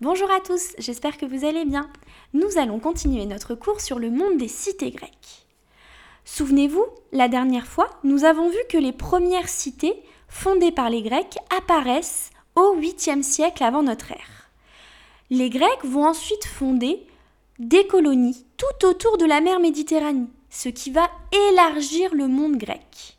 [0.00, 1.90] Bonjour à tous, j'espère que vous allez bien.
[2.32, 5.44] Nous allons continuer notre cours sur le monde des cités grecques.
[6.24, 11.36] Souvenez-vous, la dernière fois, nous avons vu que les premières cités fondées par les Grecs
[11.54, 14.50] apparaissent au 8e siècle avant notre ère.
[15.28, 17.06] Les Grecs vont ensuite fonder
[17.58, 21.10] des colonies tout autour de la mer Méditerranée, ce qui va
[21.50, 23.18] élargir le monde grec.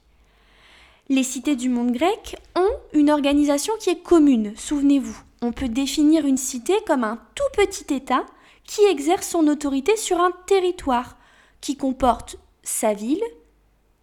[1.09, 5.21] Les cités du monde grec ont une organisation qui est commune, souvenez-vous.
[5.44, 8.26] On peut définir une cité comme un tout petit État
[8.63, 11.18] qui exerce son autorité sur un territoire
[11.62, 13.23] qui comporte sa ville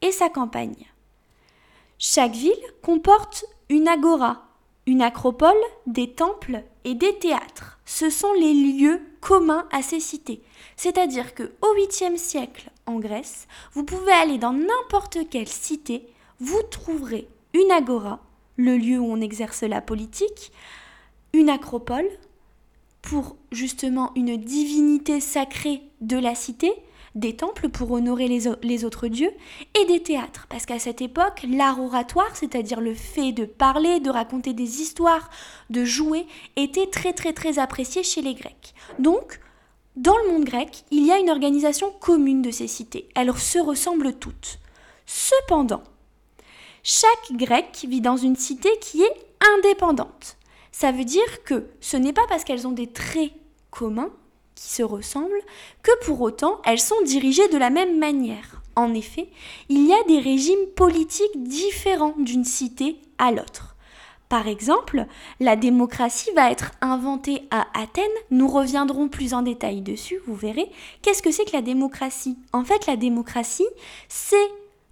[0.02, 0.86] et sa campagne.
[1.98, 4.48] Chaque ville comporte une agora,
[4.86, 5.52] une acropole,
[5.86, 7.78] des temples et des théâtres.
[7.84, 10.42] Ce sont les lieux communs à ces cités.
[10.76, 16.08] C'est-à-dire que au 8e siècle en Grèce, vous pouvez aller dans n'importe quelle cité,
[16.40, 18.20] vous trouverez une agora,
[18.56, 20.52] le lieu où on exerce la politique,
[21.32, 22.08] une acropole
[23.02, 26.72] pour justement une divinité sacrée de la cité,
[27.14, 29.32] des temples pour honorer les, autres dieux,
[29.80, 30.46] et des théâtres.
[30.48, 35.30] Parce qu'à cette époque, l'art oratoire, c'est-à-dire le fait de parler, de raconter des histoires,
[35.70, 38.74] de jouer, était très très très apprécié chez les Grecs.
[38.98, 39.40] Donc,
[39.96, 43.08] dans le monde grec, il y a une organisation commune de ces cités.
[43.16, 44.60] Elles se ressemblent toutes.
[45.06, 45.82] Cependant,
[46.84, 50.36] chaque Grec vit dans une cité qui est indépendante.
[50.80, 53.32] Ça veut dire que ce n'est pas parce qu'elles ont des traits
[53.72, 54.12] communs
[54.54, 55.42] qui se ressemblent
[55.82, 58.62] que pour autant elles sont dirigées de la même manière.
[58.76, 59.28] En effet,
[59.68, 63.74] il y a des régimes politiques différents d'une cité à l'autre.
[64.28, 65.06] Par exemple,
[65.40, 68.04] la démocratie va être inventée à Athènes.
[68.30, 70.70] Nous reviendrons plus en détail dessus, vous verrez.
[71.02, 72.38] Qu'est-ce que c'est que la démocratie?
[72.52, 73.66] En fait, la démocratie,
[74.08, 74.36] c'est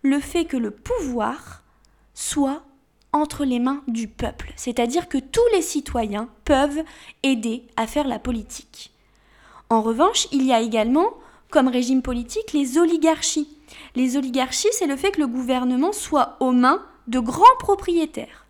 [0.02, 1.62] le fait que le pouvoir
[2.12, 2.64] soit
[3.16, 6.82] entre les mains du peuple, c'est-à-dire que tous les citoyens peuvent
[7.22, 8.92] aider à faire la politique.
[9.68, 11.14] En revanche, il y a également,
[11.50, 13.48] comme régime politique, les oligarchies.
[13.94, 18.46] Les oligarchies, c'est le fait que le gouvernement soit aux mains de grands propriétaires.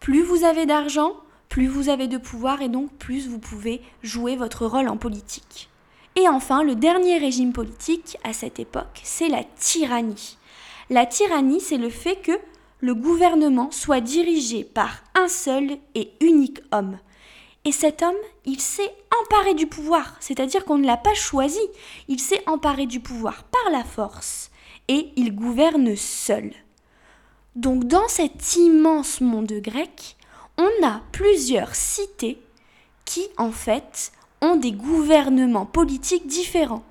[0.00, 1.12] Plus vous avez d'argent,
[1.48, 5.68] plus vous avez de pouvoir et donc plus vous pouvez jouer votre rôle en politique.
[6.16, 10.36] Et enfin, le dernier régime politique à cette époque, c'est la tyrannie.
[10.90, 12.32] La tyrannie, c'est le fait que
[12.80, 16.98] le gouvernement soit dirigé par un seul et unique homme.
[17.64, 21.60] Et cet homme, il s'est emparé du pouvoir, c'est-à-dire qu'on ne l'a pas choisi,
[22.06, 24.50] il s'est emparé du pouvoir par la force,
[24.86, 26.52] et il gouverne seul.
[27.56, 30.16] Donc dans cet immense monde grec,
[30.56, 32.40] on a plusieurs cités
[33.04, 36.84] qui, en fait, ont des gouvernements politiques différents.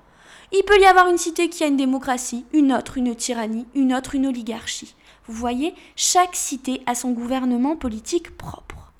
[0.52, 3.94] Il peut y avoir une cité qui a une démocratie, une autre une tyrannie, une
[3.94, 4.94] autre une oligarchie.
[5.28, 8.92] Vous voyez, chaque cité a son gouvernement politique propre.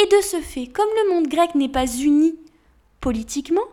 [0.00, 2.36] Et de ce fait, comme le monde grec n'est pas uni
[3.00, 3.64] politiquement,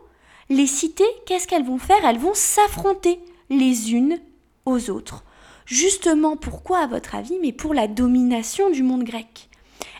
[0.49, 2.03] les cités, qu'est-ce qu'elles vont faire?
[2.03, 3.19] Elles vont s'affronter
[3.49, 4.19] les unes
[4.65, 5.23] aux autres.
[5.65, 9.49] Justement, pourquoi à votre avis Mais pour la domination du monde grec?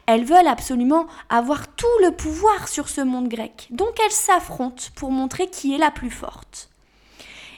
[0.05, 3.67] Elles veulent absolument avoir tout le pouvoir sur ce monde grec.
[3.71, 6.69] Donc elles s'affrontent pour montrer qui est la plus forte.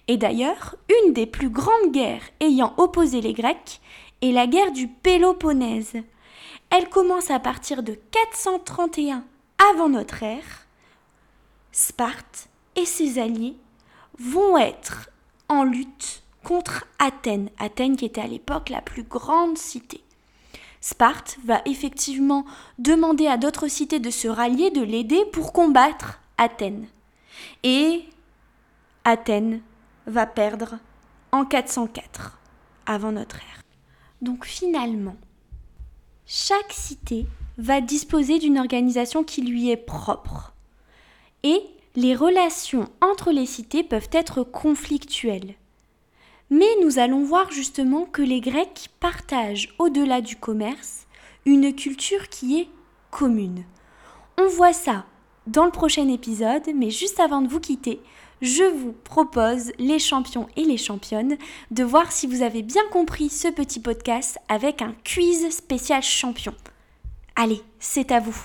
[0.08, 3.81] Et d'ailleurs, une des plus grandes guerres ayant opposé les Grecs
[4.22, 5.94] et la guerre du Péloponnèse.
[6.69, 9.23] Elle commence à partir de 431
[9.72, 10.67] avant notre ère.
[11.72, 13.55] Sparte et ses alliés
[14.19, 15.09] vont être
[15.50, 20.01] en lutte contre Athènes, Athènes qui était à l'époque la plus grande cité.
[20.81, 22.45] Sparte va effectivement
[22.79, 26.88] demander à d'autres cités de se rallier, de l'aider pour combattre Athènes.
[27.63, 28.03] Et
[29.03, 29.61] Athènes
[30.05, 30.79] va perdre
[31.31, 32.39] en 404
[32.85, 33.66] avant notre ère.
[34.22, 35.16] Donc finalement,
[36.25, 37.25] chaque cité
[37.57, 40.53] va disposer d'une organisation qui lui est propre.
[41.44, 41.61] Et
[41.95, 45.55] les relations entre les cités peuvent être conflictuelles.
[46.49, 51.08] Mais nous allons voir justement que les Grecs partagent, au-delà du commerce,
[51.46, 52.67] une culture qui est
[53.11, 53.66] commune.
[54.37, 55.05] On voit ça
[55.47, 58.02] dans le prochain épisode, mais juste avant de vous quitter,
[58.41, 61.37] je vous propose, les champions et les championnes,
[61.72, 66.53] de voir si vous avez bien compris ce petit podcast avec un quiz spécial champion.
[67.35, 68.37] Allez, c'est à vous.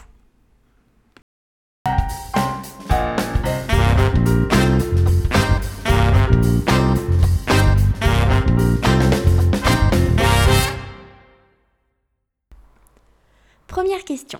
[13.66, 14.38] Première question.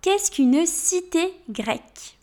[0.00, 2.16] Qu'est-ce qu'une cité grecque?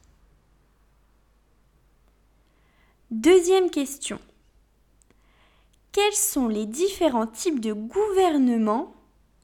[3.12, 4.20] Deuxième question.
[5.92, 8.94] Quels sont les différents types de gouvernements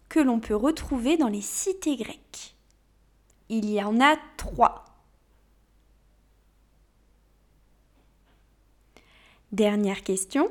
[0.08, 2.56] que l'on peut retrouver dans les cités grecques?
[3.50, 4.86] Il y en a trois.
[9.52, 10.48] Dernière question.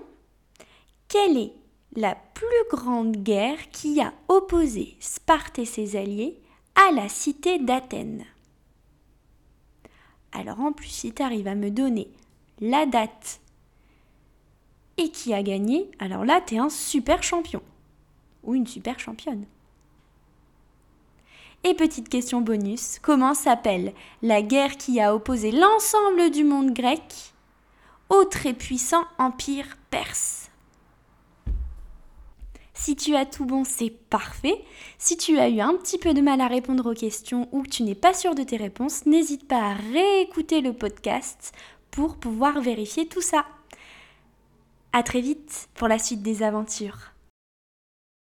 [1.07, 1.53] Quelle est
[1.95, 6.43] la plus grande guerre qui a opposé Sparte et ses alliés
[6.75, 8.25] à la cité d'Athènes?
[10.33, 12.11] Alors en plus, si tu arrives à me donner
[12.61, 13.41] la date
[14.97, 17.63] et qui a gagné, alors là, tu es un super champion
[18.43, 19.45] ou une super championne.
[21.65, 27.33] Et petite question bonus, comment s'appelle la guerre qui a opposé l'ensemble du monde grec
[28.11, 30.51] au très puissant empire perse?
[32.75, 34.63] Si tu as tout bon, c'est parfait.
[34.99, 37.71] Si tu as eu un petit peu de mal à répondre aux questions ou que
[37.71, 41.55] tu n'es pas sûr de tes réponses, n'hésite pas à réécouter le podcast
[41.95, 43.47] pour pouvoir vérifier tout ça.
[44.93, 47.14] À très vite pour la suite des aventures.